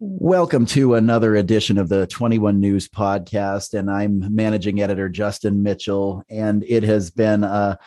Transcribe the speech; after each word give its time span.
Welcome 0.00 0.66
to 0.66 0.94
another 0.94 1.36
edition 1.36 1.78
of 1.78 1.88
the 1.88 2.08
21 2.08 2.58
News 2.58 2.88
podcast. 2.88 3.78
And 3.78 3.88
I'm 3.88 4.34
managing 4.34 4.82
editor 4.82 5.08
Justin 5.08 5.62
Mitchell. 5.62 6.24
And 6.28 6.64
it 6.66 6.82
has 6.82 7.12
been 7.12 7.44
a 7.44 7.78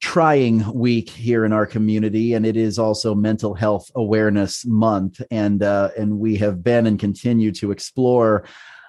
trying 0.00 0.68
week 0.74 1.08
here 1.08 1.44
in 1.44 1.52
our 1.52 1.64
community. 1.64 2.34
And 2.34 2.44
it 2.44 2.56
is 2.56 2.76
also 2.76 3.14
Mental 3.14 3.54
Health 3.54 3.88
Awareness 3.94 4.66
Month. 4.66 5.22
And, 5.30 5.62
uh, 5.62 5.90
and 5.96 6.18
we 6.18 6.36
have 6.38 6.64
been 6.64 6.88
and 6.88 6.98
continue 6.98 7.52
to 7.52 7.70
explore 7.70 8.44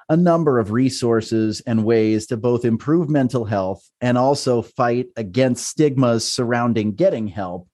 a 0.10 0.18
number 0.18 0.58
of 0.58 0.72
resources 0.72 1.62
and 1.68 1.86
ways 1.86 2.26
to 2.28 2.38
both 2.38 2.66
improve 2.66 3.10
mental 3.10 3.46
health 3.46 3.88
and 4.02 4.18
also 4.18 4.64
fight 4.64 5.06
against 5.16 5.68
stigmas 5.68 6.32
surrounding 6.32 6.96
getting 6.96 7.28
help. 7.28 7.68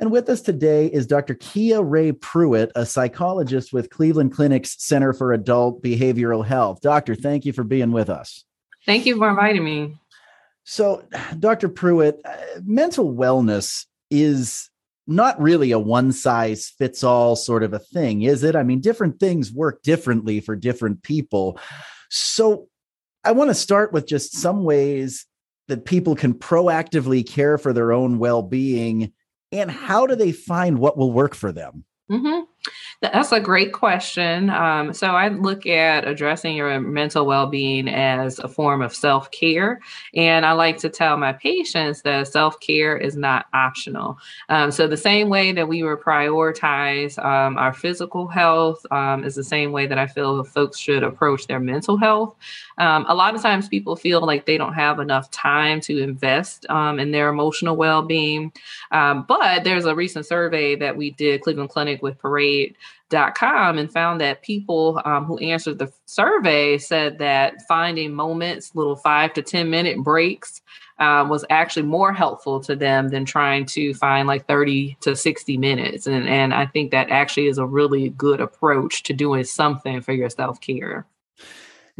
And 0.00 0.10
with 0.10 0.30
us 0.30 0.40
today 0.40 0.86
is 0.86 1.06
Dr. 1.06 1.34
Kia-Rai 1.34 2.12
Prewitt, 2.12 2.70
a 2.74 2.86
psychologist 2.86 3.70
with 3.74 3.90
Cleveland 3.90 4.32
Clinic's 4.32 4.82
Center 4.82 5.12
for 5.12 5.34
Adult 5.34 5.82
Behavioral 5.82 6.44
Health. 6.44 6.80
Doctor, 6.80 7.14
thank 7.14 7.44
you 7.44 7.52
for 7.52 7.64
being 7.64 7.92
with 7.92 8.08
us. 8.08 8.46
Thank 8.86 9.04
you 9.04 9.18
for 9.18 9.28
inviting 9.28 9.62
me. 9.62 9.98
So, 10.64 11.04
Dr. 11.38 11.68
Prewitt, 11.68 12.18
uh, 12.24 12.60
mental 12.64 13.12
wellness 13.12 13.84
is 14.10 14.70
not 15.06 15.38
really 15.38 15.70
a 15.70 15.78
one 15.78 16.12
size 16.12 16.72
fits 16.78 17.04
all 17.04 17.36
sort 17.36 17.62
of 17.62 17.74
a 17.74 17.78
thing, 17.78 18.22
is 18.22 18.42
it? 18.42 18.56
I 18.56 18.62
mean, 18.62 18.80
different 18.80 19.20
things 19.20 19.52
work 19.52 19.82
differently 19.82 20.40
for 20.40 20.56
different 20.56 21.02
people. 21.02 21.60
So, 22.08 22.68
I 23.22 23.32
want 23.32 23.50
to 23.50 23.54
start 23.54 23.92
with 23.92 24.06
just 24.06 24.34
some 24.34 24.64
ways 24.64 25.26
that 25.68 25.84
people 25.84 26.16
can 26.16 26.32
proactively 26.32 27.26
care 27.26 27.58
for 27.58 27.74
their 27.74 27.92
own 27.92 28.18
well 28.18 28.40
being 28.40 29.12
and 29.52 29.70
how 29.70 30.06
do 30.06 30.14
they 30.14 30.32
find 30.32 30.78
what 30.78 30.96
will 30.96 31.12
work 31.12 31.34
for 31.34 31.52
them? 31.52 31.84
Mm-hmm. 32.10 32.40
That's 33.00 33.32
a 33.32 33.40
great 33.40 33.72
question. 33.72 34.50
Um, 34.50 34.92
so 34.92 35.06
I 35.06 35.28
look 35.28 35.66
at 35.66 36.06
addressing 36.06 36.54
your 36.54 36.78
mental 36.80 37.24
well-being 37.24 37.88
as 37.88 38.38
a 38.38 38.48
form 38.48 38.82
of 38.82 38.94
self-care, 38.94 39.80
and 40.14 40.44
I 40.44 40.52
like 40.52 40.76
to 40.78 40.90
tell 40.90 41.16
my 41.16 41.32
patients 41.32 42.02
that 42.02 42.28
self-care 42.28 42.98
is 42.98 43.16
not 43.16 43.46
optional. 43.54 44.18
Um, 44.50 44.70
so 44.70 44.86
the 44.86 44.98
same 44.98 45.30
way 45.30 45.52
that 45.52 45.66
we 45.66 45.80
prioritize 45.80 47.18
um, 47.24 47.56
our 47.56 47.72
physical 47.72 48.28
health 48.28 48.84
um, 48.90 49.24
is 49.24 49.34
the 49.34 49.44
same 49.44 49.72
way 49.72 49.86
that 49.86 49.96
I 49.96 50.06
feel 50.06 50.44
folks 50.44 50.78
should 50.78 51.02
approach 51.02 51.46
their 51.46 51.60
mental 51.60 51.96
health. 51.96 52.36
Um, 52.76 53.06
a 53.08 53.14
lot 53.14 53.34
of 53.34 53.40
times, 53.40 53.68
people 53.68 53.96
feel 53.96 54.20
like 54.20 54.44
they 54.44 54.58
don't 54.58 54.74
have 54.74 55.00
enough 55.00 55.30
time 55.30 55.80
to 55.82 56.02
invest 56.02 56.66
um, 56.68 57.00
in 57.00 57.12
their 57.12 57.30
emotional 57.30 57.76
well-being, 57.76 58.52
but 58.90 59.64
there's 59.64 59.86
a 59.86 59.94
recent 59.94 60.26
survey 60.26 60.76
that 60.76 60.98
we 60.98 61.12
did, 61.12 61.40
Cleveland 61.40 61.70
Clinic 61.70 62.02
with 62.02 62.18
Parade 62.18 62.49
com 63.34 63.78
and 63.78 63.92
found 63.92 64.20
that 64.20 64.42
people 64.42 65.00
um, 65.04 65.24
who 65.24 65.38
answered 65.38 65.78
the 65.78 65.92
survey 66.06 66.78
said 66.78 67.18
that 67.18 67.62
finding 67.66 68.14
moments, 68.14 68.74
little 68.74 68.96
five 68.96 69.32
to 69.34 69.42
10 69.42 69.68
minute 69.68 69.98
breaks, 69.98 70.60
um, 70.98 71.28
was 71.28 71.44
actually 71.50 71.82
more 71.82 72.12
helpful 72.12 72.60
to 72.60 72.76
them 72.76 73.08
than 73.08 73.24
trying 73.24 73.64
to 73.64 73.94
find 73.94 74.28
like 74.28 74.46
30 74.46 74.96
to 75.00 75.16
60 75.16 75.56
minutes. 75.56 76.06
And, 76.06 76.28
and 76.28 76.52
I 76.52 76.66
think 76.66 76.90
that 76.90 77.10
actually 77.10 77.46
is 77.46 77.58
a 77.58 77.66
really 77.66 78.10
good 78.10 78.40
approach 78.40 79.02
to 79.04 79.12
doing 79.14 79.44
something 79.44 80.02
for 80.02 80.12
your 80.12 80.30
self 80.30 80.60
care. 80.60 81.06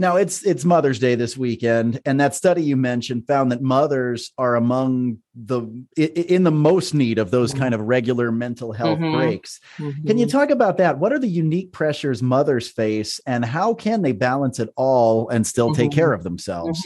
Now 0.00 0.16
it's 0.16 0.42
it's 0.44 0.64
Mother's 0.64 0.98
Day 0.98 1.14
this 1.14 1.36
weekend, 1.36 2.00
and 2.06 2.18
that 2.20 2.34
study 2.34 2.62
you 2.62 2.74
mentioned 2.74 3.26
found 3.26 3.52
that 3.52 3.60
mothers 3.60 4.32
are 4.38 4.56
among 4.56 5.18
the 5.34 5.60
in 5.94 6.42
the 6.42 6.50
most 6.50 6.94
need 6.94 7.18
of 7.18 7.30
those 7.30 7.52
kind 7.52 7.74
of 7.74 7.82
regular 7.82 8.32
mental 8.32 8.72
health 8.72 8.98
mm-hmm. 8.98 9.14
breaks. 9.14 9.60
Mm-hmm. 9.76 10.06
Can 10.06 10.16
you 10.16 10.24
mm-hmm. 10.24 10.38
talk 10.38 10.48
about 10.48 10.78
that? 10.78 10.98
What 10.98 11.12
are 11.12 11.18
the 11.18 11.28
unique 11.28 11.72
pressures 11.72 12.22
mothers 12.22 12.66
face, 12.66 13.20
and 13.26 13.44
how 13.44 13.74
can 13.74 14.00
they 14.00 14.12
balance 14.12 14.58
it 14.58 14.70
all 14.74 15.28
and 15.28 15.46
still 15.46 15.68
mm-hmm. 15.68 15.82
take 15.82 15.92
care 15.92 16.14
of 16.14 16.22
themselves? 16.22 16.82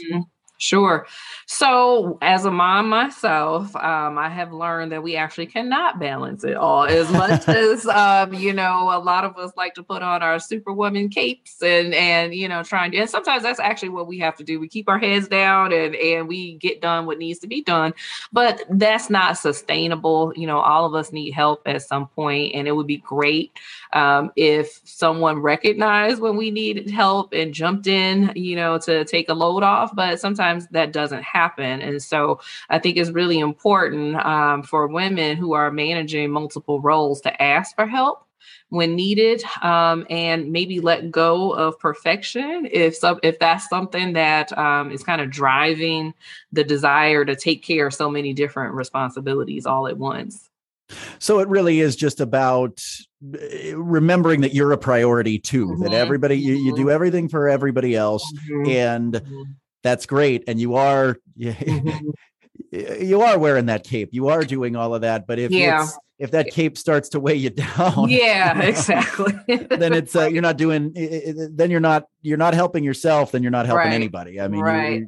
Sure. 0.57 1.05
So, 1.47 2.17
as 2.21 2.45
a 2.45 2.51
mom 2.51 2.87
myself, 2.87 3.75
um, 3.75 4.17
I 4.17 4.29
have 4.29 4.53
learned 4.53 4.93
that 4.93 5.03
we 5.03 5.17
actually 5.17 5.47
cannot 5.47 5.99
balance 5.99 6.45
it 6.45 6.55
all 6.55 6.85
as 6.85 7.11
much 7.11 7.47
as 7.49 7.85
um, 7.87 8.33
you 8.33 8.53
know. 8.53 8.89
A 8.95 8.99
lot 8.99 9.25
of 9.25 9.37
us 9.37 9.51
like 9.57 9.73
to 9.75 9.83
put 9.83 10.01
on 10.01 10.23
our 10.23 10.39
superwoman 10.39 11.09
capes 11.09 11.61
and 11.61 11.93
and 11.93 12.33
you 12.33 12.47
know 12.47 12.63
trying 12.63 12.91
to. 12.91 12.97
And 12.97 13.09
sometimes 13.09 13.43
that's 13.43 13.59
actually 13.59 13.89
what 13.89 14.07
we 14.07 14.17
have 14.19 14.37
to 14.37 14.43
do. 14.45 14.59
We 14.59 14.69
keep 14.69 14.87
our 14.87 14.97
heads 14.97 15.27
down 15.27 15.73
and 15.73 15.93
and 15.95 16.27
we 16.27 16.53
get 16.53 16.81
done 16.81 17.05
what 17.05 17.17
needs 17.17 17.39
to 17.39 17.47
be 17.47 17.61
done. 17.61 17.93
But 18.31 18.63
that's 18.69 19.09
not 19.09 19.37
sustainable. 19.37 20.31
You 20.37 20.47
know, 20.47 20.59
all 20.59 20.85
of 20.85 20.95
us 20.95 21.11
need 21.11 21.31
help 21.31 21.63
at 21.65 21.81
some 21.81 22.07
point, 22.07 22.55
and 22.55 22.65
it 22.65 22.71
would 22.71 22.87
be 22.87 22.97
great 22.97 23.51
um, 23.95 24.31
if 24.35 24.81
someone 24.83 25.39
recognized 25.39 26.21
when 26.21 26.37
we 26.37 26.51
needed 26.51 26.89
help 26.89 27.33
and 27.33 27.53
jumped 27.53 27.87
in. 27.87 28.31
You 28.35 28.55
know, 28.55 28.77
to 28.79 29.05
take 29.05 29.29
a 29.29 29.33
load 29.33 29.63
off. 29.63 29.95
But 29.95 30.19
sometimes 30.19 30.67
that 30.67 30.91
doesn't 30.91 31.23
happen. 31.23 31.81
And 31.81 32.01
so 32.01 32.39
I 32.69 32.79
think 32.79 32.97
it's 32.97 33.09
really 33.09 33.39
important 33.39 34.15
um, 34.17 34.63
for 34.63 34.87
women 34.87 35.37
who 35.37 35.53
are 35.53 35.71
managing 35.71 36.31
multiple 36.31 36.81
roles 36.81 37.21
to 37.21 37.41
ask 37.41 37.75
for 37.75 37.87
help 37.87 38.25
when 38.69 38.95
needed 38.95 39.43
um, 39.61 40.05
and 40.09 40.51
maybe 40.51 40.79
let 40.79 41.11
go 41.11 41.51
of 41.51 41.79
perfection 41.79 42.67
if 42.71 42.95
so, 42.95 43.19
if 43.23 43.39
that's 43.39 43.69
something 43.69 44.13
that 44.13 44.55
um, 44.57 44.91
is 44.91 45.03
kind 45.03 45.21
of 45.21 45.29
driving 45.29 46.13
the 46.51 46.63
desire 46.63 47.23
to 47.23 47.35
take 47.35 47.63
care 47.63 47.87
of 47.87 47.93
so 47.93 48.09
many 48.09 48.33
different 48.33 48.73
responsibilities 48.73 49.65
all 49.65 49.87
at 49.87 49.97
once 49.97 50.49
so 51.19 51.39
it 51.39 51.47
really 51.47 51.79
is 51.79 51.95
just 51.95 52.21
about 52.21 52.79
eh, 53.39 53.73
remembering 53.75 54.41
that 54.41 54.53
you're 54.53 54.71
a 54.71 54.77
priority 54.77 55.39
too 55.39 55.67
mm-hmm. 55.67 55.83
that 55.83 55.93
everybody 55.93 56.37
you, 56.37 56.55
you 56.55 56.75
do 56.75 56.81
mm-hmm. 56.81 56.91
everything 56.91 57.29
for 57.29 57.49
everybody 57.49 57.95
else 57.95 58.23
mm-hmm. 58.49 58.69
and 58.69 59.13
mm-hmm 59.13 59.41
that's 59.85 60.07
great 60.07 60.43
and 60.47 60.59
you 60.59 60.75
are 60.75 61.15
mm-hmm. 61.39 63.03
you 63.03 63.21
are 63.21 63.37
wearing 63.37 63.67
that 63.67 63.83
cape 63.83 64.09
you 64.11 64.29
are 64.29 64.43
doing 64.43 64.75
all 64.75 64.95
of 64.95 65.01
that 65.01 65.27
but 65.27 65.37
if 65.37 65.51
yeah. 65.51 65.85
if 66.17 66.31
that 66.31 66.47
cape 66.47 66.75
starts 66.75 67.09
to 67.09 67.19
weigh 67.19 67.35
you 67.35 67.49
down 67.77 68.09
yeah 68.09 68.59
exactly 68.63 69.31
then 69.47 69.93
it's 69.93 70.15
uh, 70.15 70.25
you're 70.25 70.41
not 70.41 70.57
doing 70.57 70.91
then 71.53 71.69
you're 71.69 71.79
not 71.79 72.05
you're 72.23 72.37
not 72.37 72.55
helping 72.55 72.83
yourself 72.83 73.31
then 73.31 73.43
you're 73.43 73.51
not 73.51 73.67
helping 73.67 73.85
right. 73.85 73.93
anybody 73.93 74.41
i 74.41 74.47
mean 74.47 74.61
right. 74.61 75.03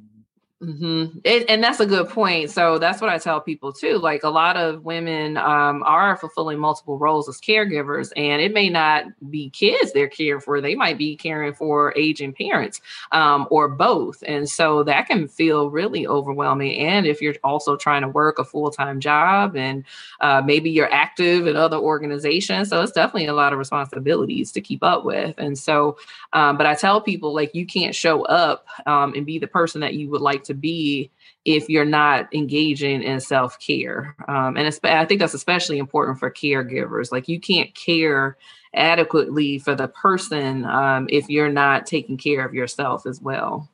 Mm-hmm. 0.61 1.19
It, 1.23 1.45
and 1.49 1.63
that's 1.63 1.79
a 1.79 1.85
good 1.85 2.09
point. 2.09 2.49
So 2.49 2.79
that's 2.79 2.99
what 2.99 3.11
I 3.11 3.19
tell 3.19 3.39
people 3.39 3.71
too. 3.71 3.99
Like 3.99 4.23
a 4.23 4.29
lot 4.29 4.57
of 4.57 4.83
women 4.83 5.37
um, 5.37 5.83
are 5.83 6.17
fulfilling 6.17 6.57
multiple 6.57 6.97
roles 6.97 7.29
as 7.29 7.39
caregivers, 7.39 8.11
and 8.17 8.41
it 8.41 8.51
may 8.51 8.67
not 8.67 9.05
be 9.29 9.51
kids 9.51 9.93
they're 9.93 10.07
caring 10.07 10.41
for. 10.41 10.59
They 10.59 10.73
might 10.73 10.97
be 10.97 11.15
caring 11.15 11.53
for 11.53 11.93
aging 11.95 12.33
parents 12.33 12.81
um, 13.11 13.47
or 13.51 13.67
both. 13.69 14.23
And 14.25 14.49
so 14.49 14.81
that 14.85 15.05
can 15.05 15.27
feel 15.27 15.69
really 15.69 16.07
overwhelming. 16.07 16.79
And 16.79 17.05
if 17.05 17.21
you're 17.21 17.35
also 17.43 17.75
trying 17.75 18.01
to 18.01 18.07
work 18.07 18.39
a 18.39 18.43
full 18.43 18.71
time 18.71 18.99
job 18.99 19.55
and 19.55 19.83
uh, 20.21 20.41
maybe 20.43 20.71
you're 20.71 20.91
active 20.91 21.45
in 21.45 21.55
other 21.55 21.77
organizations, 21.77 22.69
so 22.69 22.81
it's 22.81 22.91
definitely 22.91 23.27
a 23.27 23.33
lot 23.33 23.53
of 23.53 23.59
responsibilities 23.59 24.51
to 24.53 24.61
keep 24.61 24.83
up 24.83 25.05
with. 25.05 25.35
And 25.37 25.55
so, 25.55 25.99
um, 26.33 26.57
but 26.57 26.65
I 26.65 26.73
tell 26.73 26.99
people 26.99 27.31
like 27.35 27.53
you 27.53 27.67
can't 27.67 27.93
show 27.93 28.25
up 28.25 28.65
um, 28.87 29.13
and 29.13 29.23
be 29.23 29.37
the 29.37 29.45
person 29.45 29.81
that 29.81 29.93
you 29.93 30.09
would 30.09 30.21
like 30.21 30.46
to 30.47 30.53
be 30.53 31.11
if 31.45 31.69
you're 31.69 31.85
not 31.85 32.33
engaging 32.33 33.03
in 33.03 33.19
self 33.19 33.57
care. 33.59 34.15
Um, 34.27 34.57
and 34.57 34.79
I 34.83 35.05
think 35.05 35.19
that's 35.19 35.33
especially 35.33 35.77
important 35.77 36.19
for 36.19 36.29
caregivers. 36.29 37.11
Like 37.11 37.27
you 37.27 37.39
can't 37.39 37.73
care 37.73 38.37
adequately 38.73 39.59
for 39.59 39.75
the 39.75 39.87
person 39.87 40.65
um, 40.65 41.07
if 41.09 41.29
you're 41.29 41.51
not 41.51 41.85
taking 41.85 42.17
care 42.17 42.45
of 42.45 42.53
yourself 42.53 43.05
as 43.05 43.21
well. 43.21 43.69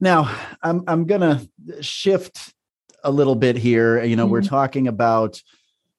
Now, 0.00 0.34
I'm 0.62 0.84
I'm 0.86 1.06
gonna 1.06 1.46
shift 1.80 2.52
a 3.02 3.10
little 3.10 3.36
bit 3.36 3.56
here. 3.56 4.02
You 4.02 4.16
know, 4.16 4.24
mm-hmm. 4.24 4.32
we're 4.32 4.42
talking 4.42 4.88
about 4.88 5.40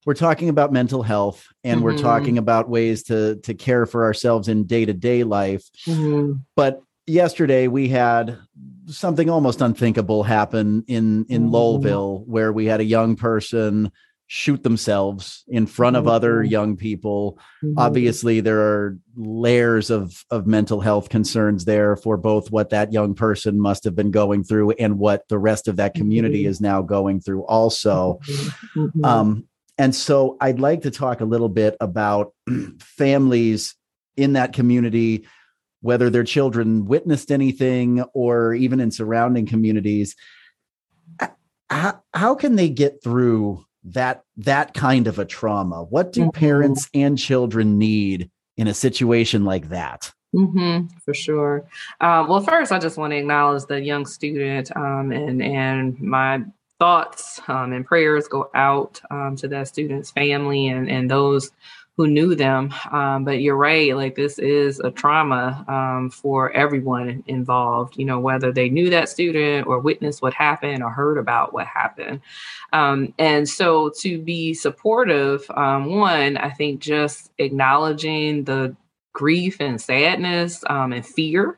we're 0.06 0.14
talking 0.14 0.50
about 0.50 0.72
mental 0.72 1.02
health 1.02 1.48
and 1.64 1.78
mm-hmm. 1.78 1.86
we're 1.86 1.98
talking 1.98 2.38
about 2.38 2.70
ways 2.70 3.04
to 3.04 3.38
to 3.38 3.54
care 3.54 3.86
for 3.86 4.04
ourselves 4.04 4.48
in 4.48 4.66
day-to-day 4.66 5.24
life. 5.24 5.70
Mm-hmm. 5.88 6.34
But 6.56 6.82
yesterday 7.08 7.68
we 7.68 7.88
had 7.90 8.38
something 8.88 9.30
almost 9.30 9.62
unthinkable 9.62 10.24
happen 10.24 10.84
in 10.88 11.26
in 11.30 11.44
mm-hmm. 11.44 11.56
Lowellville 11.56 12.26
where 12.26 12.52
we 12.52 12.66
had 12.66 12.80
a 12.80 12.86
young 12.86 13.16
person 13.16 13.92
shoot 14.28 14.64
themselves 14.64 15.44
in 15.48 15.68
front 15.68 15.96
of 15.96 16.08
other 16.08 16.38
mm-hmm. 16.38 16.52
young 16.52 16.76
people 16.76 17.38
mm-hmm. 17.64 17.78
obviously 17.78 18.40
there 18.40 18.60
are 18.60 18.98
layers 19.16 19.90
of 19.92 20.26
of 20.32 20.48
mental 20.48 20.82
health 20.82 21.10
concerns 21.10 21.66
there 21.66 21.96
for 21.96 22.18
both 22.18 22.50
what 22.50 22.72
that 22.72 22.92
young 22.92 23.14
person 23.14 23.60
must 23.60 23.84
have 23.84 23.96
been 23.96 24.12
going 24.12 24.44
through 24.44 24.72
and 24.72 24.98
what 24.98 25.28
the 25.30 25.38
rest 25.38 25.68
of 25.68 25.76
that 25.76 25.94
community 25.94 26.42
mm-hmm. 26.42 26.50
is 26.50 26.60
now 26.60 26.82
going 26.82 27.20
through 27.20 27.46
also 27.46 28.20
mm-hmm. 28.28 28.80
Mm-hmm. 28.80 29.06
um 29.06 29.48
and 29.78 29.94
so 29.94 30.38
i'd 30.42 30.60
like 30.60 30.82
to 30.82 30.92
talk 30.92 31.22
a 31.22 31.26
little 31.26 31.50
bit 31.50 31.78
about 31.80 32.34
families 32.80 33.76
in 34.18 34.34
that 34.34 34.54
community 34.54 35.28
whether 35.86 36.10
their 36.10 36.24
children 36.24 36.86
witnessed 36.86 37.32
anything 37.32 38.02
or 38.14 38.54
even 38.54 38.80
in 38.80 38.92
surrounding 38.92 39.46
communities 39.46 40.16
how, 41.70 42.02
how 42.14 42.36
can 42.36 42.56
they 42.56 42.70
get 42.70 43.02
through 43.04 43.66
that 43.84 44.24
that 44.38 44.74
kind 44.74 45.08
of 45.08 45.20
a 45.20 45.26
trauma 45.26 45.84
what 45.84 46.12
do 46.12 46.22
mm-hmm. 46.22 46.30
parents 46.32 46.90
and 46.94 47.18
children 47.18 47.78
need 47.78 48.30
in 48.58 48.68
a 48.68 48.74
situation 48.74 49.46
like 49.46 49.70
that? 49.70 50.12
Mm-hmm, 50.34 50.88
for 51.04 51.14
sure. 51.14 51.66
Um, 52.02 52.28
well, 52.28 52.42
first, 52.42 52.72
I 52.72 52.80
just 52.80 52.98
want 52.98 53.12
to 53.12 53.18
acknowledge 53.18 53.66
the 53.66 53.82
young 53.82 54.06
student, 54.06 54.76
um, 54.76 55.12
and 55.12 55.42
and 55.42 56.00
my 56.02 56.44
thoughts 56.78 57.40
um, 57.48 57.72
and 57.72 57.86
prayers 57.86 58.28
go 58.28 58.50
out 58.54 59.00
um, 59.10 59.38
to 59.38 59.48
that 59.48 59.70
student's 59.70 60.12
family 60.12 60.68
and 60.68 60.90
and 60.90 61.10
those 61.10 61.52
who 61.98 62.08
knew 62.08 62.36
them. 62.36 62.74
Um, 62.92 63.24
but 63.24 63.42
you're 63.42 63.56
right, 63.56 63.96
like 63.96 64.16
this 64.16 64.38
is 64.38 64.80
a 64.82 64.92
trauma 64.92 65.64
um, 65.68 66.10
for 66.10 66.52
everyone 66.52 67.24
involved, 67.28 67.98
you 67.98 68.06
know, 68.06 68.20
whether 68.20 68.52
they 68.52 68.70
knew 68.70 68.90
that 68.90 69.08
student 69.08 69.66
or 69.66 69.80
witnessed 69.80 70.22
what 70.22 70.34
happened 70.34 70.84
or 70.84 70.90
heard 70.90 71.18
about 71.18 71.54
what 71.54 71.68
happened. 71.68 72.20
Um, 72.74 73.14
and 73.18 73.48
so 73.48 73.92
to 74.02 74.20
be 74.20 74.54
supportive, 74.54 75.50
um, 75.52 75.96
one, 75.96 76.36
I 76.36 76.50
think 76.50 76.82
just 76.82 77.32
acknowledging 77.38 78.44
the 78.44 78.76
grief 79.14 79.62
and 79.62 79.80
sadness 79.80 80.64
um, 80.70 80.92
and 80.92 81.06
fear 81.06 81.58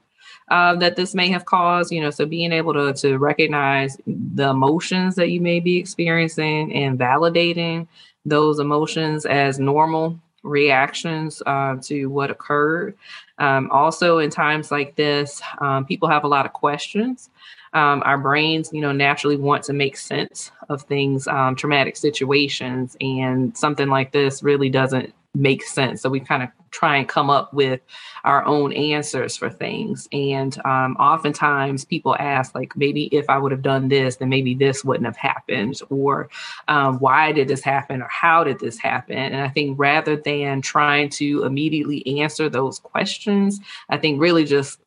uh, 0.49 0.75
that 0.75 0.95
this 0.95 1.15
may 1.15 1.29
have 1.29 1.45
caused. 1.45 1.91
You 1.91 2.01
know, 2.01 2.11
so 2.11 2.27
being 2.27 2.51
able 2.51 2.73
to 2.73 2.93
to 3.01 3.17
recognize 3.17 3.97
the 4.05 4.49
emotions 4.49 5.15
that 5.15 5.31
you 5.31 5.41
may 5.41 5.59
be 5.59 5.77
experiencing 5.77 6.71
and 6.73 6.99
validating 6.99 7.87
those 8.23 8.59
emotions 8.59 9.25
as 9.25 9.57
normal 9.57 10.19
reactions 10.43 11.41
uh, 11.45 11.75
to 11.83 12.07
what 12.07 12.31
occurred. 12.31 12.97
Um, 13.37 13.69
also, 13.71 14.19
in 14.19 14.29
times 14.29 14.71
like 14.71 14.95
this, 14.95 15.41
um, 15.59 15.85
people 15.85 16.09
have 16.09 16.23
a 16.23 16.27
lot 16.27 16.45
of 16.45 16.53
questions. 16.53 17.29
Um, 17.73 18.01
our 18.05 18.17
brains, 18.17 18.71
you 18.71 18.81
know, 18.81 18.91
naturally 18.91 19.35
want 19.35 19.63
to 19.65 19.73
make 19.73 19.97
sense 19.97 20.51
of 20.69 20.83
things, 20.83 21.27
um, 21.27 21.55
traumatic 21.55 21.97
situations, 21.97 22.95
and 23.01 23.55
something 23.57 23.89
like 23.89 24.11
this 24.11 24.41
really 24.41 24.69
doesn't 24.69 25.13
make 25.37 25.63
sense. 25.63 26.01
So 26.01 26.09
we 26.09 26.19
kind 26.19 26.43
of 26.43 26.49
try 26.71 26.97
and 26.97 27.07
come 27.07 27.29
up 27.29 27.53
with 27.53 27.79
our 28.23 28.45
own 28.45 28.73
answers 28.73 29.37
for 29.37 29.49
things. 29.49 30.07
And 30.11 30.57
um, 30.65 30.95
oftentimes 30.99 31.85
people 31.85 32.15
ask, 32.19 32.53
like, 32.55 32.75
maybe 32.75 33.05
if 33.05 33.29
I 33.29 33.37
would 33.37 33.51
have 33.51 33.61
done 33.61 33.87
this, 33.87 34.17
then 34.17 34.29
maybe 34.29 34.53
this 34.53 34.83
wouldn't 34.83 35.05
have 35.05 35.17
happened, 35.17 35.79
or 35.89 36.29
um, 36.67 36.99
why 36.99 37.31
did 37.31 37.47
this 37.47 37.61
happen, 37.61 38.01
or 38.01 38.07
how 38.09 38.43
did 38.43 38.59
this 38.59 38.77
happen? 38.77 39.17
And 39.17 39.41
I 39.41 39.49
think 39.49 39.79
rather 39.79 40.15
than 40.15 40.61
trying 40.61 41.09
to 41.11 41.43
immediately 41.43 42.19
answer 42.19 42.49
those 42.49 42.79
questions, 42.79 43.59
I 43.89 43.97
think 43.97 44.21
really 44.21 44.43
just 44.43 44.79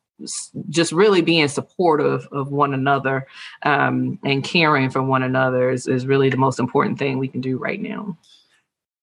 just 0.69 0.91
really 0.91 1.23
being 1.23 1.47
supportive 1.47 2.27
of 2.31 2.51
one 2.51 2.75
another 2.75 3.25
um, 3.63 4.19
and 4.23 4.43
caring 4.43 4.87
for 4.87 5.01
one 5.01 5.23
another 5.23 5.71
is, 5.71 5.87
is 5.87 6.05
really 6.05 6.29
the 6.29 6.37
most 6.37 6.59
important 6.59 6.99
thing 6.99 7.17
we 7.17 7.27
can 7.27 7.41
do 7.41 7.57
right 7.57 7.81
now 7.81 8.15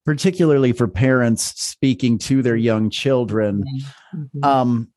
particularly 0.09 0.73
for 0.73 0.89
parents 0.89 1.53
speaking 1.61 2.17
to 2.17 2.41
their 2.41 2.57
young 2.57 2.89
children 2.89 3.63
mm-hmm. 4.17 4.43
um, 4.43 4.89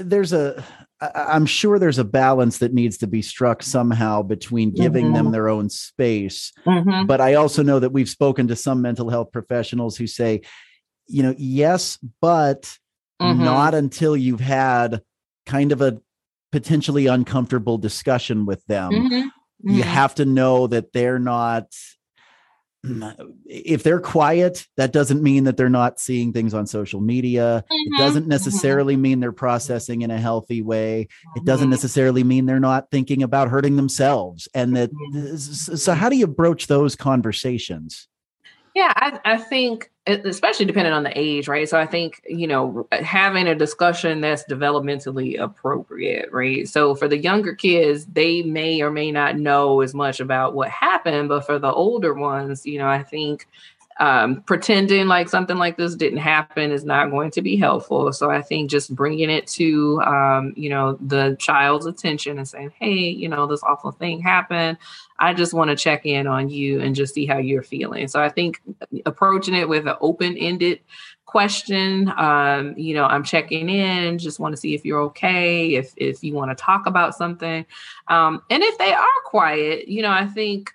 there's 0.00 0.32
a 0.32 0.64
i'm 1.02 1.44
sure 1.44 1.78
there's 1.78 1.98
a 1.98 2.04
balance 2.04 2.56
that 2.58 2.72
needs 2.72 2.96
to 2.96 3.06
be 3.06 3.20
struck 3.20 3.62
somehow 3.62 4.22
between 4.22 4.70
giving 4.70 5.04
mm-hmm. 5.04 5.16
them 5.16 5.32
their 5.32 5.50
own 5.50 5.68
space 5.68 6.50
mm-hmm. 6.64 7.04
but 7.04 7.20
i 7.20 7.34
also 7.34 7.62
know 7.62 7.78
that 7.78 7.92
we've 7.92 8.08
spoken 8.08 8.48
to 8.48 8.56
some 8.56 8.80
mental 8.80 9.10
health 9.10 9.30
professionals 9.32 9.98
who 9.98 10.06
say 10.06 10.40
you 11.06 11.22
know 11.22 11.34
yes 11.36 11.98
but 12.22 12.78
mm-hmm. 13.20 13.44
not 13.44 13.74
until 13.74 14.16
you've 14.16 14.40
had 14.40 15.02
kind 15.44 15.72
of 15.72 15.82
a 15.82 16.00
potentially 16.52 17.06
uncomfortable 17.06 17.76
discussion 17.76 18.46
with 18.46 18.64
them 18.64 18.92
mm-hmm. 18.92 19.14
you 19.14 19.30
mm-hmm. 19.72 19.80
have 19.82 20.14
to 20.14 20.24
know 20.24 20.66
that 20.68 20.94
they're 20.94 21.18
not 21.18 21.66
if 22.82 23.82
they're 23.82 24.00
quiet, 24.00 24.66
that 24.76 24.92
doesn't 24.92 25.22
mean 25.22 25.44
that 25.44 25.56
they're 25.56 25.68
not 25.68 26.00
seeing 26.00 26.32
things 26.32 26.54
on 26.54 26.66
social 26.66 27.00
media. 27.00 27.64
Mm-hmm. 27.64 27.94
It 27.94 27.98
doesn't 27.98 28.22
mm-hmm. 28.22 28.30
necessarily 28.30 28.94
mm-hmm. 28.94 29.02
mean 29.02 29.20
they're 29.20 29.32
processing 29.32 30.02
in 30.02 30.10
a 30.10 30.18
healthy 30.18 30.62
way. 30.62 31.08
It 31.36 31.44
doesn't 31.44 31.66
mm-hmm. 31.66 31.70
necessarily 31.72 32.24
mean 32.24 32.46
they're 32.46 32.60
not 32.60 32.90
thinking 32.90 33.22
about 33.22 33.48
hurting 33.48 33.76
themselves. 33.76 34.48
And 34.54 34.76
that, 34.76 34.90
mm-hmm. 34.92 35.36
so 35.36 35.92
how 35.92 36.08
do 36.08 36.16
you 36.16 36.26
broach 36.26 36.68
those 36.68 36.96
conversations? 36.96 38.08
Yeah, 38.74 38.92
I, 38.96 39.18
I 39.24 39.36
think 39.36 39.89
especially 40.10 40.66
depending 40.66 40.92
on 40.92 41.02
the 41.02 41.18
age, 41.18 41.48
right? 41.48 41.68
So 41.68 41.78
I 41.78 41.86
think, 41.86 42.22
you 42.28 42.46
know, 42.46 42.86
having 42.92 43.46
a 43.46 43.54
discussion 43.54 44.20
that's 44.20 44.44
developmentally 44.44 45.38
appropriate, 45.40 46.30
right? 46.32 46.68
So 46.68 46.94
for 46.94 47.08
the 47.08 47.18
younger 47.18 47.54
kids, 47.54 48.06
they 48.06 48.42
may 48.42 48.80
or 48.80 48.90
may 48.90 49.10
not 49.10 49.38
know 49.38 49.80
as 49.80 49.94
much 49.94 50.20
about 50.20 50.54
what 50.54 50.68
happened, 50.70 51.28
but 51.28 51.46
for 51.46 51.58
the 51.58 51.72
older 51.72 52.14
ones, 52.14 52.66
you 52.66 52.78
know, 52.78 52.88
I 52.88 53.02
think 53.02 53.46
um, 54.00 54.42
pretending 54.42 55.08
like 55.08 55.28
something 55.28 55.58
like 55.58 55.76
this 55.76 55.94
didn't 55.94 56.18
happen 56.18 56.72
is 56.72 56.84
not 56.84 57.10
going 57.10 57.30
to 57.32 57.42
be 57.42 57.54
helpful. 57.54 58.12
So 58.14 58.30
I 58.30 58.40
think 58.40 58.70
just 58.70 58.94
bringing 58.94 59.28
it 59.28 59.46
to, 59.48 60.00
um, 60.00 60.54
you 60.56 60.70
know, 60.70 60.96
the 61.02 61.36
child's 61.38 61.84
attention 61.84 62.38
and 62.38 62.48
saying, 62.48 62.72
hey, 62.80 62.94
you 62.94 63.28
know, 63.28 63.46
this 63.46 63.62
awful 63.62 63.92
thing 63.92 64.22
happened. 64.22 64.78
I 65.18 65.34
just 65.34 65.52
want 65.52 65.68
to 65.68 65.76
check 65.76 66.06
in 66.06 66.26
on 66.26 66.48
you 66.48 66.80
and 66.80 66.94
just 66.94 67.12
see 67.12 67.26
how 67.26 67.36
you're 67.36 67.62
feeling. 67.62 68.08
So 68.08 68.22
I 68.22 68.30
think 68.30 68.62
approaching 69.04 69.54
it 69.54 69.68
with 69.68 69.86
an 69.86 69.96
open 70.00 70.34
ended 70.38 70.80
question 71.26 72.12
um, 72.16 72.74
you 72.76 72.92
know 72.92 73.04
i'm 73.04 73.22
checking 73.22 73.68
in 73.68 74.18
just 74.18 74.40
want 74.40 74.52
to 74.52 74.56
see 74.56 74.74
if 74.74 74.84
you're 74.84 75.00
okay 75.00 75.74
if 75.74 75.92
if 75.96 76.24
you 76.24 76.34
want 76.34 76.50
to 76.50 76.56
talk 76.56 76.86
about 76.86 77.14
something 77.14 77.64
um, 78.08 78.42
and 78.50 78.64
if 78.64 78.76
they 78.78 78.92
are 78.92 79.06
quiet 79.24 79.86
you 79.86 80.02
know 80.02 80.10
i 80.10 80.26
think 80.26 80.72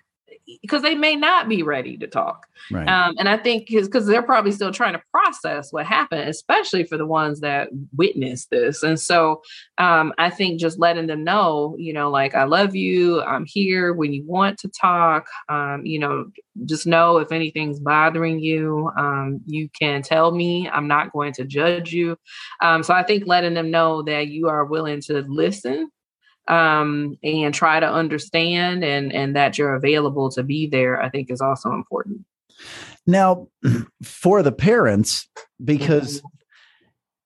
because 0.62 0.82
they 0.82 0.94
may 0.94 1.16
not 1.16 1.48
be 1.48 1.62
ready 1.62 1.96
to 1.96 2.06
talk. 2.06 2.46
Right. 2.70 2.88
Um, 2.88 3.16
and 3.18 3.28
I 3.28 3.36
think 3.36 3.68
because 3.68 4.06
they're 4.06 4.22
probably 4.22 4.52
still 4.52 4.72
trying 4.72 4.94
to 4.94 5.02
process 5.10 5.72
what 5.72 5.86
happened, 5.86 6.28
especially 6.28 6.84
for 6.84 6.96
the 6.96 7.06
ones 7.06 7.40
that 7.40 7.68
witnessed 7.96 8.50
this. 8.50 8.82
And 8.82 8.98
so 8.98 9.42
um, 9.78 10.12
I 10.18 10.30
think 10.30 10.60
just 10.60 10.78
letting 10.78 11.06
them 11.06 11.24
know, 11.24 11.74
you 11.78 11.92
know, 11.92 12.10
like, 12.10 12.34
I 12.34 12.44
love 12.44 12.74
you. 12.74 13.22
I'm 13.22 13.44
here 13.46 13.92
when 13.92 14.12
you 14.12 14.24
want 14.26 14.58
to 14.60 14.68
talk. 14.68 15.26
Um, 15.48 15.84
you 15.84 15.98
know, 15.98 16.26
just 16.64 16.86
know 16.86 17.18
if 17.18 17.32
anything's 17.32 17.80
bothering 17.80 18.38
you, 18.38 18.90
um, 18.96 19.40
you 19.46 19.68
can 19.78 20.02
tell 20.02 20.32
me. 20.32 20.68
I'm 20.68 20.88
not 20.88 21.12
going 21.12 21.32
to 21.34 21.44
judge 21.44 21.92
you. 21.92 22.16
Um, 22.62 22.82
so 22.82 22.94
I 22.94 23.02
think 23.02 23.26
letting 23.26 23.54
them 23.54 23.70
know 23.70 24.02
that 24.02 24.28
you 24.28 24.48
are 24.48 24.64
willing 24.64 25.00
to 25.02 25.24
listen 25.28 25.90
um, 26.48 27.18
and 27.22 27.52
try 27.54 27.80
to 27.80 27.90
understand 27.90 28.84
and 28.84 29.12
and 29.12 29.34
that 29.36 29.58
you're 29.58 29.74
available 29.74 30.30
to 30.30 30.42
be 30.42 30.66
there 30.66 31.00
i 31.00 31.08
think 31.08 31.30
is 31.30 31.40
also 31.40 31.72
important 31.72 32.24
now 33.06 33.48
for 34.02 34.42
the 34.42 34.52
parents 34.52 35.28
because 35.62 36.18
mm-hmm. 36.18 36.28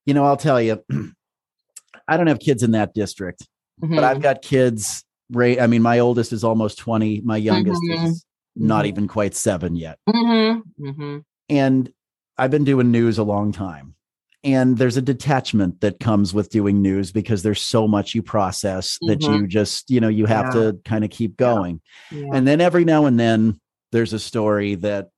you 0.05 0.13
know 0.13 0.25
i'll 0.25 0.37
tell 0.37 0.61
you 0.61 0.83
i 2.07 2.17
don't 2.17 2.27
have 2.27 2.39
kids 2.39 2.63
in 2.63 2.71
that 2.71 2.93
district 2.93 3.47
mm-hmm. 3.81 3.95
but 3.95 4.03
i've 4.03 4.17
mm-hmm. 4.17 4.23
got 4.23 4.41
kids 4.41 5.03
right 5.31 5.59
i 5.61 5.67
mean 5.67 5.81
my 5.81 5.99
oldest 5.99 6.33
is 6.33 6.43
almost 6.43 6.77
20 6.79 7.21
my 7.21 7.37
youngest 7.37 7.81
mm-hmm. 7.81 8.05
is 8.07 8.25
not 8.55 8.79
mm-hmm. 8.79 8.87
even 8.89 9.07
quite 9.07 9.35
seven 9.35 9.75
yet 9.75 9.97
mm-hmm. 10.09 11.19
and 11.49 11.93
i've 12.37 12.51
been 12.51 12.63
doing 12.63 12.91
news 12.91 13.17
a 13.17 13.23
long 13.23 13.51
time 13.51 13.95
and 14.43 14.77
there's 14.77 14.97
a 14.97 15.01
detachment 15.01 15.81
that 15.81 15.99
comes 15.99 16.33
with 16.33 16.49
doing 16.49 16.81
news 16.81 17.11
because 17.11 17.43
there's 17.43 17.61
so 17.61 17.87
much 17.87 18.15
you 18.15 18.23
process 18.23 18.97
mm-hmm. 18.97 19.07
that 19.07 19.21
you 19.21 19.47
just 19.47 19.89
you 19.89 19.99
know 19.99 20.07
you 20.07 20.25
have 20.25 20.47
yeah. 20.47 20.61
to 20.61 20.79
kind 20.85 21.03
of 21.03 21.09
keep 21.09 21.37
going 21.37 21.81
yeah. 22.11 22.19
Yeah. 22.19 22.29
and 22.33 22.47
then 22.47 22.61
every 22.61 22.85
now 22.85 23.05
and 23.05 23.19
then 23.19 23.59
there's 23.91 24.13
a 24.13 24.19
story 24.19 24.75
that 24.75 25.09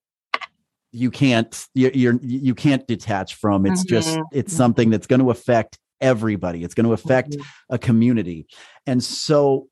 you 0.92 1.10
can't 1.10 1.68
you're, 1.74 1.92
you're 1.92 2.20
you 2.22 2.56
can't 2.56 2.86
detach 2.88 3.36
from 3.36 3.65
it's 3.65 3.82
mm-hmm. 3.82 3.89
just 3.89 4.20
it's 4.32 4.53
mm-hmm. 4.53 4.58
something 4.58 4.89
that's 4.89 5.08
going 5.08 5.22
to 5.22 5.32
affect 5.32 5.77
everybody 6.01 6.63
it's 6.63 6.74
going 6.74 6.86
to 6.86 6.94
affect 6.94 7.32
mm-hmm. 7.32 7.74
a 7.74 7.77
community 7.77 8.46
and 8.86 9.03
so 9.03 9.68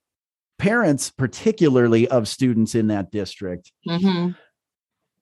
parents 0.57 1.11
particularly 1.11 2.07
of 2.07 2.27
students 2.27 2.75
in 2.75 2.87
that 2.87 3.11
district 3.11 3.71
mm-hmm. 3.87 4.31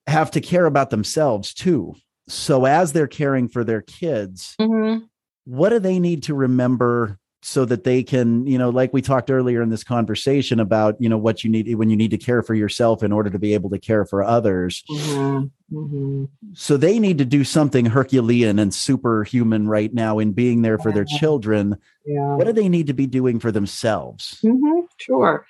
have 0.07 0.31
to 0.31 0.41
care 0.41 0.65
about 0.65 0.89
themselves 0.89 1.53
too 1.53 1.95
so 2.29 2.65
as 2.65 2.93
they're 2.93 3.07
caring 3.07 3.48
for 3.48 3.63
their 3.63 3.81
kids 3.81 4.55
mm-hmm. 4.59 5.03
what 5.45 5.69
do 5.69 5.79
they 5.79 6.00
need 6.00 6.24
to 6.24 6.33
remember 6.33 7.19
so 7.41 7.63
that 7.63 7.86
they 7.86 8.03
can 8.03 8.45
you 8.45 8.57
know 8.57 8.69
like 8.69 8.91
we 8.91 9.01
talked 9.01 9.31
earlier 9.31 9.62
in 9.62 9.69
this 9.69 9.83
conversation 9.83 10.59
about 10.59 10.95
you 11.00 11.07
know 11.07 11.17
what 11.17 11.43
you 11.43 11.50
need 11.50 11.74
when 11.75 11.89
you 11.89 11.95
need 11.95 12.12
to 12.12 12.17
care 12.17 12.43
for 12.43 12.53
yourself 12.53 13.01
in 13.01 13.12
order 13.12 13.29
to 13.29 13.39
be 13.39 13.53
able 13.53 13.69
to 13.69 13.79
care 13.79 14.05
for 14.05 14.24
others 14.24 14.83
mm-hmm. 14.89 15.45
Mm-hmm. 15.75 16.25
so 16.53 16.75
they 16.75 17.00
need 17.00 17.17
to 17.19 17.25
do 17.25 17.43
something 17.43 17.86
herculean 17.86 18.59
and 18.59 18.74
superhuman 18.74 19.67
right 19.67 19.93
now 19.93 20.19
in 20.19 20.33
being 20.33 20.63
there 20.63 20.77
for 20.77 20.91
their 20.91 21.05
children 21.05 21.77
yeah. 22.05 22.36
what 22.36 22.45
do 22.45 22.53
they 22.53 22.69
need 22.69 22.88
to 22.88 22.93
be 22.93 23.07
doing 23.07 23.39
for 23.39 23.51
themselves 23.51 24.39
mm-hmm. 24.43 24.81
sure 24.98 25.45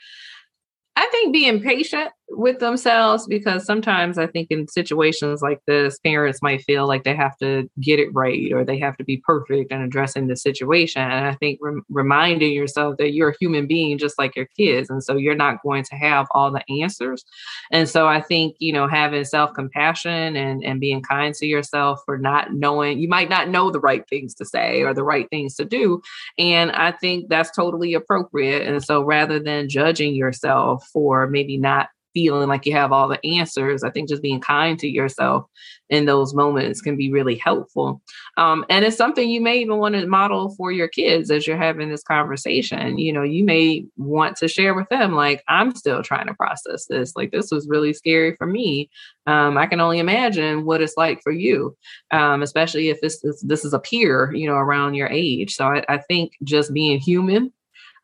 I 0.96 1.08
think 1.12 1.32
being 1.32 1.62
patient 1.62 2.10
with 2.32 2.60
themselves 2.60 3.28
because 3.28 3.66
sometimes 3.66 4.18
I 4.18 4.28
think 4.28 4.50
in 4.52 4.68
situations 4.68 5.42
like 5.42 5.60
this, 5.66 6.00
parents 6.00 6.42
might 6.42 6.62
feel 6.62 6.88
like 6.88 7.04
they 7.04 7.16
have 7.16 7.38
to 7.38 7.70
get 7.82 8.00
it 8.00 8.10
right 8.14 8.52
or 8.54 8.64
they 8.64 8.80
have 8.80 8.98
to 8.98 9.04
be 9.04 9.18
perfect 9.18 9.72
in 9.72 9.82
addressing 9.82 10.28
the 10.28 10.36
situation. 10.36 11.02
And 11.02 11.28
I 11.28 11.34
think 11.36 11.60
re- 11.62 11.82
reminding 11.90 12.54
yourself 12.54 12.98
that 12.98 13.14
you're 13.14 13.30
a 13.30 13.38
human 13.40 13.68
being 13.68 13.98
just 13.98 14.18
like 14.20 14.36
your 14.36 14.48
kids. 14.58 14.90
And 14.90 15.04
so 15.04 15.16
you're 15.16 15.36
not 15.36 15.62
going 15.64 15.84
to 15.86 15.96
have 15.96 16.28
all 16.32 16.52
the 16.52 16.64
answers. 16.82 17.26
And 17.72 17.90
so 17.90 18.08
I 18.08 18.22
think, 18.22 18.56
you 18.60 18.74
know, 18.74 18.88
having 18.88 19.26
self 19.26 19.54
compassion 19.54 20.36
and, 20.36 20.64
and 20.64 20.80
being 20.80 21.02
kind 21.02 21.34
to 21.36 21.46
yourself 21.46 22.02
for 22.06 22.18
not 22.18 22.54
knowing, 22.54 23.00
you 23.00 23.10
might 23.10 23.30
not 23.30 23.50
know 23.50 23.72
the 23.72 23.80
right 23.80 24.08
things 24.10 24.34
to 24.36 24.46
say 24.46 24.82
or 24.82 24.94
the 24.94 25.04
right 25.04 25.30
things 25.30 25.56
to 25.56 25.66
do. 25.66 26.02
And 26.38 26.72
I 26.72 26.92
think 26.92 27.30
that's 27.30 27.52
totally 27.52 27.94
appropriate. 27.94 28.68
And 28.68 28.84
so 28.84 29.02
rather 29.02 29.40
than 29.40 29.70
judging 29.70 30.16
yourself 30.16 30.88
for 30.94 31.28
maybe 31.28 31.58
not 31.58 31.90
feeling 32.14 32.48
like 32.48 32.66
you 32.66 32.74
have 32.74 32.92
all 32.92 33.08
the 33.08 33.24
answers. 33.26 33.84
I 33.84 33.90
think 33.90 34.10
just 34.10 34.22
being 34.22 34.42
kind 34.42 34.78
to 34.80 34.88
yourself 34.88 35.46
in 35.90 36.06
those 36.06 36.34
moments 36.34 36.82
can 36.82 36.96
be 36.96 37.12
really 37.12 37.36
helpful. 37.36 38.02
Um, 38.38 38.66
and 38.70 38.86
it's 38.86 38.98
something 38.98 39.30
you 39.30 39.42
may 39.42 39.60
even 39.60 39.78
want 39.78 39.96
to 39.96 40.06
model 40.06 40.54
for 40.56 40.72
your 40.72 40.88
kids 40.88 41.32
as 41.32 41.48
you're 41.48 41.58
having 41.58 41.90
this 41.90 42.04
conversation. 42.04 43.00
You 43.00 43.14
know, 43.14 43.24
you 43.24 43.44
may 43.44 43.86
want 43.98 44.38
to 44.38 44.48
share 44.48 44.74
with 44.74 44.88
them, 44.90 45.14
like, 45.14 45.44
I'm 45.48 45.74
still 45.76 46.04
trying 46.04 46.28
to 46.28 46.34
process 46.34 46.86
this. 46.86 47.14
Like, 47.16 47.32
this 47.32 47.52
was 47.52 47.68
really 47.68 47.94
scary 47.94 48.36
for 48.36 48.46
me. 48.46 48.90
Um, 49.26 49.58
I 49.58 49.66
can 49.66 49.80
only 49.80 50.00
imagine 50.00 50.66
what 50.66 50.82
it's 50.82 50.98
like 50.98 51.22
for 51.22 51.32
you, 51.32 51.76
um, 52.12 52.42
especially 52.42 52.90
if 52.90 53.02
this, 53.02 53.20
this, 53.22 53.42
this 53.42 53.66
is 53.66 53.74
a 53.74 53.80
peer, 53.80 54.32
you 54.34 54.48
know, 54.48 54.56
around 54.56 54.94
your 54.94 55.08
age. 55.08 55.56
So 55.56 55.66
I, 55.66 55.84
I 55.90 55.98
think 55.98 56.34
just 56.44 56.74
being 56.74 57.00
human 57.00 57.52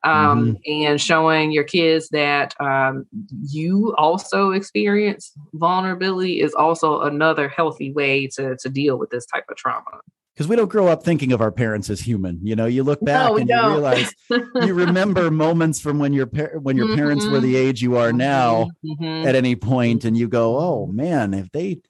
um, 0.06 0.46
mm-hmm. 0.46 0.84
and 0.84 1.02
showing 1.02 1.52
your 1.52 1.64
kids 1.64 2.10
that 2.10 2.60
um, 2.62 3.06
you 3.50 3.94
also 3.98 4.52
experience 4.52 5.34
vulnerability 5.54 6.42
is 6.42 6.54
also 6.54 7.02
another 7.02 7.50
healthy 7.50 7.92
way 7.92 8.28
to, 8.28 8.56
to 8.58 8.70
deal 8.70 8.98
with 8.98 9.10
this 9.10 9.26
type 9.26 9.46
of 9.50 9.58
trauma 9.58 10.00
because 10.36 10.50
we 10.50 10.56
don't 10.58 10.68
grow 10.68 10.88
up 10.88 11.04
thinking 11.04 11.32
of 11.32 11.40
our 11.40 11.52
parents 11.52 11.90
as 11.90 12.02
human. 12.02 12.40
You 12.44 12.58
know, 12.58 12.66
you 12.66 12.84
look 12.84 13.00
back 13.00 13.30
no, 13.30 13.38
and 13.38 13.48
don't. 13.48 13.64
you 13.64 13.78
realize 13.78 14.14
you 14.30 14.74
remember 14.74 15.32
moments 15.32 15.80
from 15.80 15.98
when 15.98 16.12
your 16.12 16.26
par- 16.26 16.60
when 16.60 16.76
your 16.76 16.88
mm-hmm. 16.88 16.96
parents 16.98 17.26
were 17.26 17.40
the 17.40 17.56
mm-hmm. 17.56 17.70
age 17.70 17.82
you 17.82 17.96
are 17.98 18.12
now 18.12 18.70
mm-hmm. 18.86 19.28
at 19.28 19.36
any 19.36 19.56
point, 19.56 20.04
and 20.04 20.18
you 20.18 20.28
go, 20.28 20.58
"Oh 20.58 20.88
man, 20.88 21.34
if 21.34 21.52
they." 21.52 21.82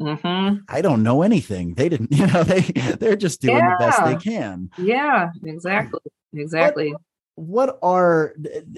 Mm-hmm. 0.00 0.60
I 0.66 0.80
don't 0.80 1.02
know 1.02 1.20
anything. 1.20 1.74
They 1.74 1.90
didn't, 1.90 2.10
you 2.16 2.26
know, 2.26 2.42
they 2.42 2.60
they're 2.98 3.16
just 3.16 3.42
doing 3.42 3.58
yeah. 3.58 3.76
the 3.78 3.84
best 3.84 4.04
they 4.04 4.16
can. 4.16 4.70
Yeah, 4.78 5.28
exactly. 5.44 6.00
Exactly. 6.32 6.92
What, 6.92 7.02
what 7.36 7.78
are 7.82 8.34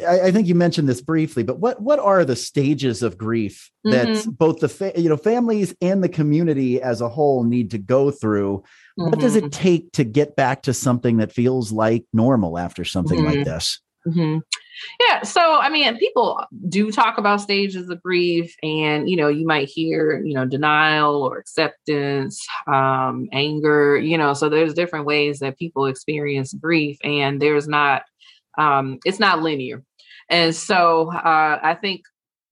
I, 0.07 0.21
I, 0.21 0.31
think 0.31 0.47
you 0.47 0.55
mentioned 0.55 0.89
this 0.89 1.01
briefly 1.01 1.43
but 1.43 1.59
what 1.59 1.81
what 1.83 1.99
are 1.99 2.25
the 2.25 2.37
stages 2.37 3.03
of 3.03 3.19
grief 3.19 3.71
that 3.85 4.07
mm-hmm. 4.07 4.31
both 4.31 4.61
the 4.61 4.69
fa- 4.69 4.93
you 4.97 5.09
know 5.09 5.17
families 5.17 5.75
and 5.81 6.03
the 6.03 6.09
community 6.09 6.81
as 6.81 7.01
a 7.01 7.09
whole 7.09 7.45
need 7.45 7.71
to 7.73 7.79
go 7.79 8.11
through 8.11 8.63
mm-hmm. 8.99 9.11
what 9.11 9.19
does 9.19 9.37
it 9.37 9.45
mm-hmm. 9.45 9.63
take 9.63 9.93
to 9.93 10.05
get 10.05 10.37
back 10.37 10.63
to 10.63 10.75
something 10.75 11.17
that 11.17 11.33
feels 11.33 11.73
like 11.73 12.05
normal 12.13 12.59
after 12.59 12.85
something 12.85 13.21
mm-hmm. 13.21 13.39
like 13.39 13.45
this 13.45 13.81
mm-hmm. 14.07 14.39
yeah 15.09 15.23
so 15.23 15.59
i 15.61 15.69
mean 15.69 15.97
people 15.97 16.45
do 16.69 16.93
talk 16.93 17.19
about 17.19 17.41
stages 17.41 17.89
of 17.89 18.03
grief 18.03 18.55
and 18.63 19.09
you 19.09 19.17
know 19.17 19.29
you 19.29 19.47
might 19.47 19.69
hear 19.69 20.23
you 20.25 20.35
know 20.35 20.45
denial 20.45 21.23
or 21.23 21.39
acceptance 21.39 22.47
um, 22.69 23.29
anger 23.33 23.99
you 23.99 24.17
know 24.17 24.35
so 24.35 24.49
there's 24.49 24.75
different 24.75 25.07
ways 25.07 25.41
that 25.41 25.59
people 25.59 25.87
experience 25.87 26.53
grief 26.55 26.99
and 27.03 27.43
there's 27.43 27.67
not 27.67 28.03
um, 28.59 28.99
it's 29.05 29.21
not 29.21 29.43
linear. 29.43 29.83
And 30.29 30.55
so 30.55 31.13
uh, 31.13 31.59
I 31.63 31.77
think 31.81 32.03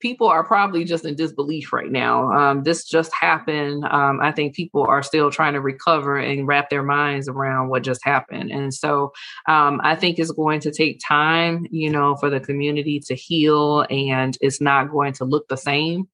people 0.00 0.26
are 0.26 0.42
probably 0.42 0.84
just 0.84 1.04
in 1.04 1.14
disbelief 1.14 1.72
right 1.72 1.90
now. 1.90 2.30
Um, 2.32 2.62
this 2.62 2.84
just 2.84 3.12
happened. 3.12 3.84
Um, 3.84 4.18
I 4.22 4.32
think 4.32 4.54
people 4.54 4.82
are 4.82 5.02
still 5.02 5.30
trying 5.30 5.52
to 5.52 5.60
recover 5.60 6.16
and 6.16 6.46
wrap 6.46 6.70
their 6.70 6.82
minds 6.82 7.28
around 7.28 7.68
what 7.68 7.82
just 7.82 8.02
happened. 8.02 8.50
And 8.50 8.72
so 8.72 9.12
um, 9.46 9.80
I 9.84 9.94
think 9.94 10.18
it's 10.18 10.32
going 10.32 10.60
to 10.60 10.72
take 10.72 11.00
time, 11.06 11.66
you 11.70 11.90
know, 11.90 12.16
for 12.16 12.30
the 12.30 12.40
community 12.40 12.98
to 13.06 13.14
heal, 13.14 13.86
and 13.90 14.36
it's 14.40 14.60
not 14.60 14.90
going 14.90 15.12
to 15.14 15.24
look 15.24 15.48
the 15.48 15.56
same 15.56 16.08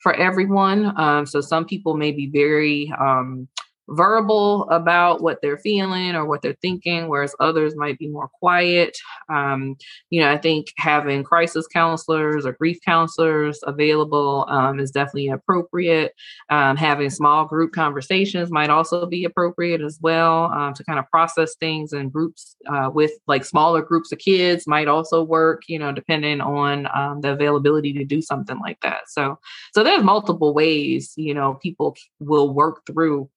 for 0.00 0.14
everyone. 0.14 0.98
Um, 0.98 1.26
so 1.26 1.40
some 1.40 1.64
people 1.64 1.96
may 1.96 2.12
be 2.12 2.26
very 2.26 2.92
um, 2.98 3.48
verbal 3.90 4.68
about 4.70 5.20
what 5.20 5.42
they're 5.42 5.58
feeling 5.58 6.14
or 6.14 6.24
what 6.24 6.42
they're 6.42 6.56
thinking, 6.62 7.08
whereas 7.08 7.34
others 7.40 7.76
might 7.76 7.98
be 7.98 8.08
more 8.08 8.28
quiet. 8.28 8.96
Um, 9.28 9.76
you 10.10 10.20
know, 10.20 10.30
I 10.30 10.38
think 10.38 10.68
having 10.76 11.24
crisis 11.24 11.66
counselors 11.66 12.46
or 12.46 12.52
grief 12.52 12.78
counselors 12.84 13.60
available 13.64 14.46
um, 14.48 14.78
is 14.78 14.90
definitely 14.90 15.28
appropriate. 15.28 16.14
Um, 16.50 16.76
having 16.76 17.10
small 17.10 17.44
group 17.44 17.72
conversations 17.72 18.50
might 18.50 18.70
also 18.70 19.06
be 19.06 19.24
appropriate 19.24 19.80
as 19.80 19.98
well 20.00 20.44
um, 20.44 20.72
to 20.74 20.84
kind 20.84 20.98
of 20.98 21.10
process 21.10 21.56
things 21.56 21.92
in 21.92 22.08
groups 22.08 22.56
uh, 22.72 22.90
with 22.92 23.12
like 23.26 23.44
smaller 23.44 23.82
groups 23.82 24.12
of 24.12 24.18
kids 24.18 24.66
might 24.66 24.88
also 24.88 25.22
work. 25.22 25.62
You 25.68 25.78
know, 25.78 25.92
depending 25.92 26.40
on 26.40 26.88
um, 26.94 27.20
the 27.20 27.32
availability 27.32 27.92
to 27.94 28.04
do 28.04 28.22
something 28.22 28.58
like 28.60 28.80
that. 28.80 29.08
So, 29.08 29.38
so 29.74 29.82
there's 29.82 30.02
multiple 30.02 30.54
ways 30.54 31.12
you 31.16 31.34
know 31.34 31.54
people 31.54 31.96
will 32.20 32.52
work 32.52 32.86
through 32.86 33.28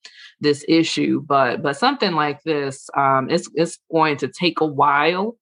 this 0.43 0.63
issue 0.67 1.21
but 1.21 1.61
but 1.61 1.77
something 1.77 2.13
like 2.13 2.41
this 2.43 2.89
um 2.95 3.29
it's 3.29 3.49
it's 3.55 3.79
going 3.91 4.17
to 4.17 4.27
take 4.27 4.61
a 4.61 4.65
while 4.65 5.37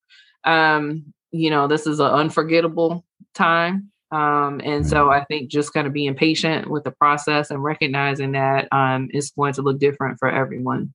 um 0.46 1.04
you 1.32 1.50
know 1.50 1.68
this 1.68 1.86
is 1.86 2.00
an 2.00 2.08
unforgettable 2.08 3.04
time 3.34 3.90
um 4.12 4.62
and 4.64 4.88
so 4.88 5.10
i 5.10 5.24
think 5.26 5.50
just 5.50 5.74
kind 5.74 5.88
of 5.88 5.94
being 5.94 6.16
patient 6.16 6.70
with 6.70 6.84
the 6.84 6.92
process 6.92 7.52
and 7.52 7.64
recognizing 7.64 8.32
that 8.32 8.68
um 8.72 9.08
it's 9.12 9.32
going 9.32 9.54
to 9.54 9.62
look 9.62 9.80
different 9.80 10.18
for 10.20 10.30
everyone 10.30 10.94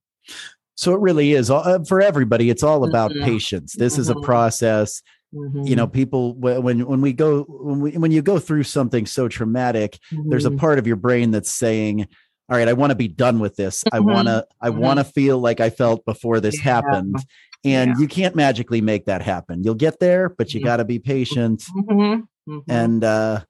so 0.75 0.93
it 0.93 0.99
really 0.99 1.33
is 1.33 1.49
uh, 1.49 1.79
for 1.87 2.01
everybody 2.01 2.49
it's 2.49 2.63
all 2.63 2.87
about 2.87 3.11
mm-hmm. 3.11 3.23
patience 3.23 3.73
this 3.77 3.93
mm-hmm. 3.93 4.01
is 4.01 4.09
a 4.09 4.13
mm-hmm. 4.13 4.23
process 4.23 5.01
Mm-hmm. 5.35 5.63
you 5.63 5.75
know 5.75 5.87
mm-hmm. 5.87 5.93
people 5.93 6.35
when 6.35 6.85
when 6.85 7.01
we 7.01 7.11
go 7.11 7.43
when 7.49 7.81
we 7.81 7.91
when 7.97 8.11
you 8.11 8.21
go 8.21 8.39
through 8.39 8.63
something 8.63 9.05
so 9.05 9.27
traumatic 9.27 9.99
mm-hmm. 10.09 10.29
there's 10.29 10.45
a 10.45 10.49
mm-hmm. 10.49 10.57
part 10.57 10.79
of 10.79 10.87
your 10.87 10.95
brain 10.95 11.31
that's 11.31 11.51
saying 11.51 12.07
all 12.49 12.57
right 12.57 12.67
i 12.67 12.73
want 12.73 12.91
to 12.91 12.95
be 12.95 13.07
done 13.07 13.39
with 13.39 13.55
this 13.55 13.83
mm-hmm. 13.83 13.95
i 13.95 13.99
want 13.99 14.27
to 14.27 14.45
i 14.61 14.69
mm-hmm. 14.69 14.79
want 14.79 14.99
to 14.99 15.03
feel 15.03 15.39
like 15.39 15.59
i 15.59 15.69
felt 15.69 16.03
before 16.05 16.39
this 16.39 16.57
yeah. 16.57 16.63
happened 16.63 17.17
and 17.63 17.91
yeah. 17.91 17.95
you 17.99 18.07
can't 18.07 18.35
magically 18.35 18.81
make 18.81 19.05
that 19.05 19.21
happen 19.21 19.63
you'll 19.63 19.75
get 19.75 19.99
there 19.99 20.29
but 20.29 20.53
you 20.53 20.59
mm-hmm. 20.59 20.67
got 20.67 20.77
to 20.77 20.85
be 20.85 20.99
patient 20.99 21.63
mm-hmm. 21.75 22.21
Mm-hmm. 22.51 22.71
and 22.71 23.03
uh 23.03 23.41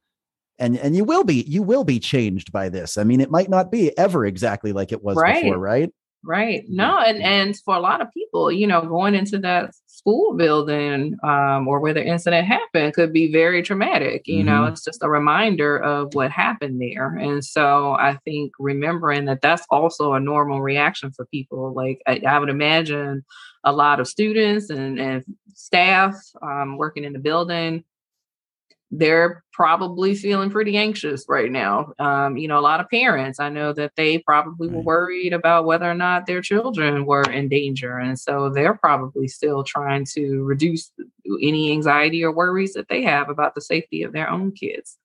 and 0.60 0.77
and 0.77 0.96
you 0.96 1.04
will 1.04 1.24
be 1.24 1.44
you 1.48 1.62
will 1.62 1.84
be 1.84 2.00
changed 2.00 2.51
by 2.51 2.70
this 2.70 2.98
i 2.98 3.04
mean 3.04 3.22
it 3.22 3.30
might 3.30 3.50
not 3.50 3.72
be 3.72 3.96
ever 3.98 4.25
exactly 4.25 4.74
like 4.74 4.92
it 4.92 5.04
was 5.04 5.18
right. 5.18 5.44
before 5.44 5.60
right 5.60 5.92
right. 6.27 6.65
No 6.67 7.00
and 7.00 7.22
and 7.24 7.57
for 7.57 7.75
a 7.75 7.79
lot 7.79 8.01
of 8.01 8.13
people 8.13 8.51
you 8.51 8.67
know 8.67 8.81
going 8.81 9.15
into 9.15 9.39
that 9.39 9.74
school 9.88 10.36
building 10.36 11.17
um, 11.24 11.67
or 11.67 11.79
where 11.79 11.93
the 11.93 12.05
incident 12.05 12.46
happened 12.46 12.93
could 12.93 13.12
be 13.12 13.31
very 13.31 13.63
traumatic 13.63 14.27
you 14.27 14.38
mm-hmm. 14.38 14.48
know 14.48 14.65
it's 14.65 14.84
just 14.84 15.01
a 15.03 15.10
reminder 15.10 15.77
of 15.77 16.13
what 16.13 16.29
happened 16.29 16.79
there. 16.79 17.15
And 17.15 17.43
so 17.43 17.93
i 17.93 18.17
think 18.24 18.51
remembering 18.60 19.25
that 19.25 19.41
that's 19.41 19.65
also 19.69 20.13
a 20.13 20.19
normal 20.19 20.62
reaction 20.62 21.12
for 21.12 21.25
people 21.25 21.74
like 21.74 22.00
i, 22.07 22.22
I 22.27 22.38
would 22.38 22.50
imagine 22.50 23.25
a 23.63 23.72
lot 23.72 24.00
of 24.00 24.07
students 24.07 24.69
and, 24.69 25.00
and 25.00 25.24
staff 25.53 26.15
um, 26.41 26.77
working 26.77 27.03
in 27.03 27.13
the 27.13 27.19
building 27.19 27.84
they're 28.91 29.44
probably 29.51 30.15
feeling 30.15 30.50
pretty 30.50 30.77
anxious 30.77 31.25
right 31.27 31.51
now. 31.51 31.91
Um, 32.00 32.38
you 32.38 32.48
know, 32.48 32.58
a 32.58 32.62
lot 32.62 32.79
of 32.79 32.89
parents, 32.89 33.39
I 33.39 33.50
know 33.50 33.74
that 33.74 33.94
they 33.98 34.20
probably 34.20 34.70
were 34.70 34.82
worried 34.82 35.34
about 35.34 35.65
whether 35.65 35.89
or 35.89 35.94
not 35.94 36.25
their 36.25 36.41
children 36.41 37.06
were 37.06 37.24
in 37.24 37.50
danger. 37.50 37.98
And 37.98 38.17
so 38.17 38.50
they're 38.50 38.75
probably 38.75 39.27
still 39.27 39.63
trying 39.63 40.06
to 40.13 40.44
reduce 40.44 40.91
any 41.41 41.72
anxiety 41.72 42.24
or 42.24 42.32
worries 42.32 42.74
that 42.74 42.88
they 42.88 43.03
have 43.03 43.29
about 43.29 43.56
the 43.56 43.62
safety 43.62 44.03
of 44.03 44.13
their 44.13 44.29
own 44.29 44.51
kids. 44.51 44.98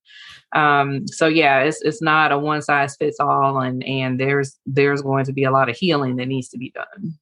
Um, 0.55 1.07
so 1.07 1.27
yeah, 1.27 1.61
it's 1.61 1.81
it's 1.81 2.01
not 2.01 2.31
a 2.31 2.37
one 2.37 2.61
size 2.61 2.95
fits 2.95 3.19
all 3.19 3.59
and 3.59 3.83
and 3.83 4.19
there's 4.19 4.57
there's 4.65 5.01
going 5.01 5.25
to 5.25 5.33
be 5.33 5.43
a 5.43 5.51
lot 5.51 5.67
of 5.69 5.75
healing 5.75 6.17
that 6.17 6.27
needs 6.27 6.49
to 6.49 6.57
be 6.57 6.69
done. 6.71 7.15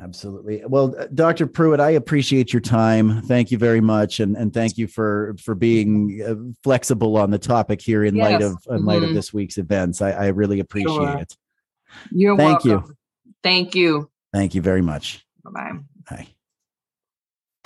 Absolutely. 0.00 0.62
Well, 0.66 0.94
uh, 0.98 1.06
Dr. 1.14 1.46
Prewitt, 1.46 1.80
I 1.80 1.90
appreciate 1.90 2.52
your 2.52 2.60
time. 2.60 3.22
Thank 3.22 3.50
you 3.50 3.58
very 3.58 3.80
much, 3.80 4.20
and 4.20 4.36
and 4.36 4.52
thank 4.52 4.78
you 4.78 4.86
for 4.86 5.36
for 5.38 5.54
being 5.54 6.22
uh, 6.26 6.34
flexible 6.64 7.16
on 7.18 7.30
the 7.30 7.38
topic 7.38 7.80
here 7.80 8.04
in 8.04 8.16
yes. 8.16 8.24
light 8.24 8.42
of 8.42 8.52
in 8.68 8.78
mm-hmm. 8.78 8.86
light 8.86 9.02
of 9.02 9.14
this 9.14 9.32
week's 9.32 9.58
events. 9.58 10.00
I, 10.00 10.12
I 10.12 10.26
really 10.28 10.60
appreciate 10.60 10.94
sure. 10.94 11.18
it. 11.18 11.36
You're 12.10 12.36
thank 12.36 12.64
welcome. 12.64 12.88
you. 12.88 12.96
Thank 13.42 13.74
you. 13.74 14.10
Thank 14.32 14.54
you 14.54 14.62
very 14.62 14.82
much. 14.82 15.26
Bye 15.44 15.50
bye. 15.50 15.72
Bye. 16.10 16.26